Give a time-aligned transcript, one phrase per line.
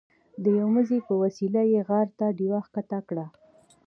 [0.43, 3.25] د یوه مزي په وسیله یې غار ته ډیوه ښکته کړه.